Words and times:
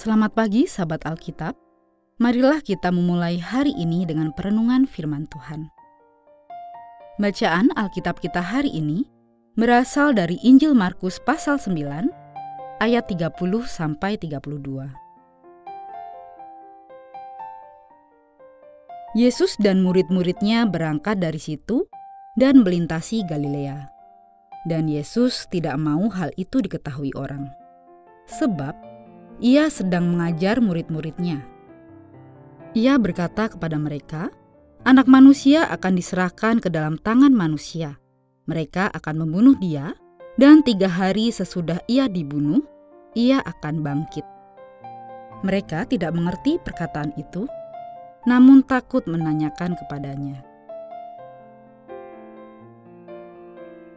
Selamat 0.00 0.32
pagi, 0.32 0.64
sahabat 0.64 1.04
Alkitab. 1.04 1.52
Marilah 2.24 2.64
kita 2.64 2.88
memulai 2.88 3.36
hari 3.36 3.76
ini 3.76 4.08
dengan 4.08 4.32
perenungan 4.32 4.88
Firman 4.88 5.28
Tuhan. 5.28 5.68
Bacaan 7.20 7.68
Alkitab 7.76 8.16
kita 8.16 8.40
hari 8.40 8.72
ini 8.72 9.04
berasal 9.60 10.16
dari 10.16 10.40
Injil 10.40 10.72
Markus 10.72 11.20
pasal 11.20 11.60
9 11.60 12.08
ayat 12.80 13.12
30 13.12 13.28
sampai 13.68 14.16
32. 14.16 14.88
Yesus 19.20 19.52
dan 19.60 19.84
murid-muridnya 19.84 20.64
berangkat 20.64 21.20
dari 21.20 21.36
situ 21.36 21.84
dan 22.40 22.64
melintasi 22.64 23.20
Galilea. 23.28 23.92
Dan 24.64 24.88
Yesus 24.88 25.44
tidak 25.52 25.76
mau 25.76 26.08
hal 26.08 26.32
itu 26.40 26.64
diketahui 26.64 27.12
orang. 27.20 27.52
Sebab 28.24 28.89
ia 29.40 29.72
sedang 29.72 30.12
mengajar 30.12 30.60
murid-muridnya. 30.60 31.40
Ia 32.76 33.00
berkata 33.00 33.48
kepada 33.48 33.80
mereka, 33.80 34.28
"Anak 34.84 35.08
manusia 35.08 35.66
akan 35.72 35.96
diserahkan 35.96 36.60
ke 36.60 36.68
dalam 36.68 37.00
tangan 37.00 37.32
manusia. 37.32 37.98
Mereka 38.46 38.92
akan 38.92 39.26
membunuh 39.26 39.56
dia, 39.58 39.96
dan 40.36 40.60
tiga 40.62 40.86
hari 40.86 41.32
sesudah 41.32 41.80
ia 41.88 42.06
dibunuh, 42.06 42.62
ia 43.16 43.40
akan 43.42 43.80
bangkit." 43.80 44.22
Mereka 45.40 45.88
tidak 45.88 46.12
mengerti 46.12 46.60
perkataan 46.60 47.16
itu, 47.16 47.48
namun 48.28 48.60
takut 48.60 49.00
menanyakan 49.08 49.72
kepadanya. 49.80 50.44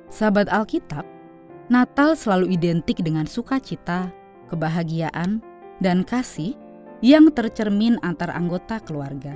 Sahabat 0.08 0.48
Alkitab, 0.48 1.04
Natal 1.68 2.16
selalu 2.16 2.56
identik 2.56 3.04
dengan 3.04 3.28
sukacita, 3.28 4.14
kebahagiaan, 4.52 5.44
dan 5.84 6.08
kasih 6.08 6.56
yang 7.04 7.28
tercermin 7.36 8.00
antar 8.00 8.32
anggota 8.32 8.80
keluarga. 8.80 9.36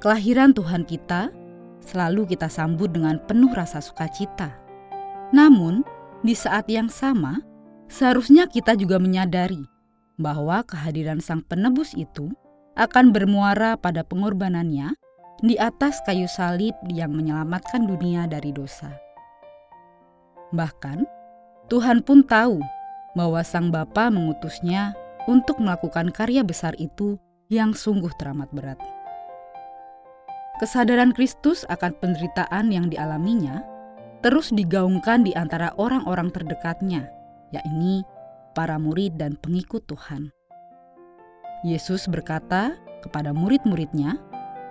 Kelahiran 0.00 0.56
Tuhan 0.56 0.88
kita 0.88 1.30
selalu 1.84 2.34
kita 2.34 2.48
sambut 2.48 2.90
dengan 2.90 3.20
penuh 3.22 3.52
rasa 3.52 3.84
sukacita. 3.84 4.56
Namun, 5.30 5.84
di 6.24 6.32
saat 6.32 6.66
yang 6.70 6.88
sama, 6.88 7.42
seharusnya 7.90 8.48
kita 8.48 8.78
juga 8.78 8.96
menyadari 8.96 9.62
bahwa 10.16 10.62
kehadiran 10.64 11.18
Sang 11.18 11.42
Penebus 11.44 11.92
itu 11.98 12.30
akan 12.78 13.12
bermuara 13.12 13.76
pada 13.76 14.00
pengorbanannya 14.06 14.96
di 15.42 15.58
atas 15.58 15.98
kayu 16.06 16.30
salib 16.30 16.72
yang 16.88 17.12
menyelamatkan 17.12 17.84
dunia 17.84 18.30
dari 18.30 18.54
dosa. 18.54 18.94
Bahkan, 20.54 21.04
Tuhan 21.68 22.04
pun 22.04 22.22
tahu 22.22 22.62
bahwa 23.12 23.44
sang 23.44 23.68
bapa 23.68 24.08
mengutusnya 24.08 24.96
untuk 25.28 25.60
melakukan 25.62 26.10
karya 26.10 26.42
besar 26.42 26.72
itu 26.80 27.20
yang 27.52 27.76
sungguh 27.76 28.10
teramat 28.16 28.48
berat. 28.50 28.80
Kesadaran 30.60 31.10
Kristus 31.12 31.66
akan 31.68 31.98
penderitaan 31.98 32.70
yang 32.70 32.86
dialaminya 32.86 33.66
terus 34.22 34.54
digaungkan 34.54 35.26
di 35.26 35.34
antara 35.34 35.74
orang-orang 35.76 36.30
terdekatnya, 36.30 37.10
yakni 37.50 38.06
para 38.54 38.78
murid 38.78 39.18
dan 39.18 39.34
pengikut 39.42 39.82
Tuhan. 39.90 40.30
Yesus 41.66 42.06
berkata 42.06 42.78
kepada 43.02 43.34
murid-muridnya 43.34 44.22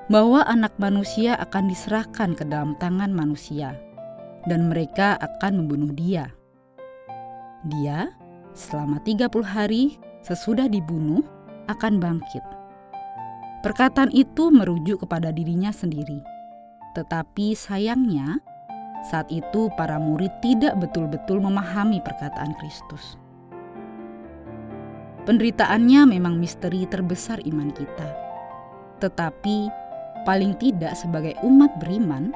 bahwa 0.08 0.44
anak 0.48 0.76
manusia 0.80 1.36
akan 1.40 1.68
diserahkan 1.68 2.36
ke 2.36 2.44
dalam 2.48 2.76
tangan 2.80 3.12
manusia, 3.12 3.76
dan 4.48 4.72
mereka 4.72 5.20
akan 5.20 5.64
membunuh 5.64 5.92
dia. 5.92 6.32
Dia 7.68 8.12
selama 8.54 9.00
30 9.04 9.32
hari 9.44 9.98
sesudah 10.22 10.68
dibunuh 10.68 11.24
akan 11.68 11.98
bangkit. 11.98 12.44
Perkataan 13.62 14.10
itu 14.10 14.50
merujuk 14.50 15.06
kepada 15.06 15.30
dirinya 15.30 15.70
sendiri. 15.70 16.18
Tetapi 16.98 17.54
sayangnya, 17.54 18.42
saat 19.06 19.30
itu 19.30 19.70
para 19.78 20.02
murid 20.02 20.34
tidak 20.42 20.78
betul-betul 20.82 21.38
memahami 21.42 22.02
perkataan 22.02 22.54
Kristus. 22.58 23.18
Penderitaannya 25.22 26.18
memang 26.18 26.42
misteri 26.42 26.90
terbesar 26.90 27.46
iman 27.46 27.70
kita. 27.70 28.10
Tetapi 28.98 29.70
paling 30.26 30.58
tidak 30.58 30.98
sebagai 30.98 31.38
umat 31.46 31.70
beriman, 31.78 32.34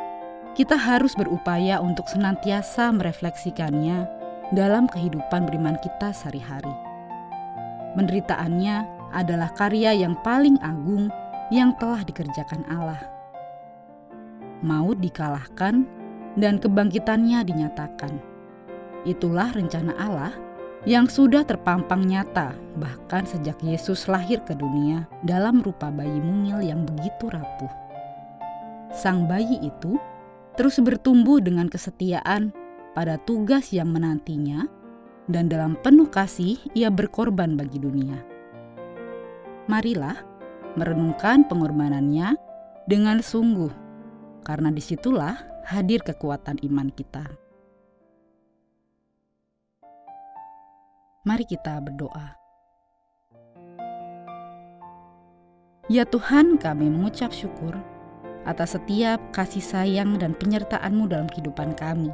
kita 0.53 0.77
harus 0.77 1.17
berupaya 1.17 1.81
untuk 1.81 2.05
senantiasa 2.05 2.93
merefleksikannya 2.93 4.24
dalam 4.55 4.87
kehidupan 4.87 5.51
beriman 5.51 5.75
kita 5.83 6.15
sehari-hari. 6.15 6.71
Menderitaannya 7.99 8.87
adalah 9.11 9.51
karya 9.51 9.91
yang 9.91 10.15
paling 10.23 10.55
agung 10.63 11.11
yang 11.51 11.75
telah 11.77 12.01
dikerjakan 12.01 12.63
Allah. 12.71 12.99
Maut 14.63 14.97
dikalahkan 15.03 15.83
dan 16.39 16.57
kebangkitannya 16.57 17.43
dinyatakan. 17.43 18.17
Itulah 19.05 19.53
rencana 19.53 19.93
Allah 19.99 20.33
yang 20.87 21.05
sudah 21.05 21.45
terpampang 21.45 22.01
nyata 22.07 22.55
bahkan 22.79 23.27
sejak 23.27 23.59
Yesus 23.61 24.09
lahir 24.09 24.41
ke 24.41 24.57
dunia 24.57 25.05
dalam 25.21 25.61
rupa 25.61 25.93
bayi 25.93 26.17
mungil 26.17 26.63
yang 26.65 26.87
begitu 26.87 27.29
rapuh. 27.29 27.69
Sang 28.95 29.27
bayi 29.29 29.59
itu 29.61 29.99
terus 30.55 30.79
bertumbuh 30.79 31.43
dengan 31.43 31.67
kesetiaan 31.67 32.64
pada 32.95 33.19
tugas 33.19 33.75
yang 33.75 33.91
menantinya, 33.91 34.71
dan 35.27 35.51
dalam 35.51 35.75
penuh 35.83 36.07
kasih 36.07 36.55
ia 36.71 36.87
berkorban 36.87 37.59
bagi 37.59 37.77
dunia. 37.77 38.23
Marilah 39.67 40.15
merenungkan 40.79 41.43
pengorbanannya 41.45 42.39
dengan 42.87 43.19
sungguh, 43.19 43.73
karena 44.47 44.71
di 44.71 44.79
situlah 44.79 45.35
hadir 45.67 45.99
kekuatan 46.05 46.63
iman 46.63 46.87
kita. 46.93 47.25
Mari 51.25 51.43
kita 51.49 51.81
berdoa. 51.81 52.37
Ya 55.89 56.05
Tuhan, 56.05 56.61
kami 56.61 56.89
mengucap 56.89 57.33
syukur 57.33 57.73
atas 58.45 58.77
setiap 58.77 59.17
kasih 59.33 59.61
sayang 59.61 60.21
dan 60.21 60.37
penyertaan-Mu 60.37 61.09
dalam 61.09 61.25
kehidupan 61.25 61.73
kami. 61.73 62.13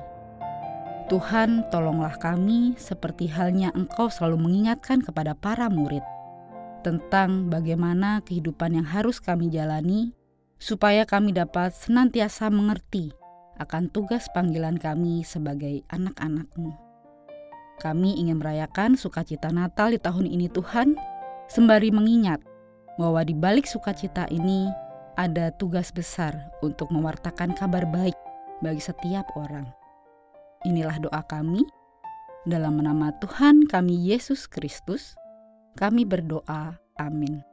Tuhan, 1.12 1.68
tolonglah 1.68 2.16
kami 2.24 2.72
seperti 2.80 3.28
halnya 3.28 3.68
Engkau 3.76 4.08
selalu 4.08 4.48
mengingatkan 4.48 5.04
kepada 5.04 5.36
para 5.36 5.68
murid 5.68 6.00
tentang 6.88 7.52
bagaimana 7.52 8.24
kehidupan 8.24 8.80
yang 8.80 8.88
harus 8.88 9.20
kami 9.20 9.52
jalani, 9.52 10.16
supaya 10.56 11.04
kami 11.04 11.36
dapat 11.36 11.76
senantiasa 11.76 12.48
mengerti 12.48 13.12
akan 13.60 13.92
tugas 13.92 14.31
panggilan 14.31 14.80
kami 14.80 15.28
sebagai 15.28 15.84
anak-anak-Mu. 15.92 16.72
Kami 17.84 18.16
ingin 18.16 18.40
merayakan 18.40 18.96
sukacita 18.96 19.52
Natal 19.52 19.92
di 19.92 20.00
tahun 20.00 20.31
ini 20.31 20.48
Tuhan, 20.48 20.96
sembari 21.52 21.92
mengingat 21.92 22.40
bahwa 22.96 23.19
di 23.28 23.36
balik 23.36 23.68
sukacita 23.68 24.31
ini 24.31 24.72
ada 25.19 25.52
tugas 25.60 25.92
besar 25.92 26.56
untuk 26.64 26.88
mewartakan 26.88 27.52
kabar 27.52 27.84
baik 27.84 28.16
bagi 28.64 28.80
setiap 28.80 29.28
orang. 29.36 29.81
Inilah 30.66 30.98
doa 31.02 31.22
kami. 31.25 31.66
Dalam 32.46 32.81
nama 32.81 33.13
Tuhan 33.22 33.69
kami 33.69 34.13
Yesus 34.13 34.50
Kristus, 34.50 35.13
kami 35.78 36.06
berdoa. 36.06 36.78
Amin. 36.98 37.50